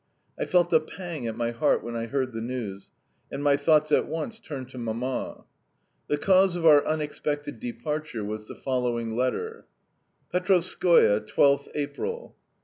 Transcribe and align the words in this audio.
I 0.39 0.45
felt 0.45 0.73
a 0.73 0.79
pang 0.79 1.27
at 1.27 1.37
my 1.37 1.51
heart 1.51 1.83
when 1.83 1.95
I 1.95 2.07
heard 2.07 2.33
the 2.33 2.41
news, 2.41 2.89
and 3.31 3.43
my 3.43 3.55
thoughts 3.55 3.91
at 3.91 4.07
once 4.07 4.39
turned 4.39 4.69
to 4.69 4.79
Mamma. 4.79 5.43
The 6.07 6.17
cause 6.17 6.55
of 6.55 6.65
our 6.65 6.83
unexpected 6.87 7.59
departure 7.59 8.23
was 8.25 8.47
the 8.47 8.55
following 8.55 9.15
letter: 9.15 9.67
"PETROVSKOE, 10.33 11.19
12th 11.27 11.67
April. 11.75 12.35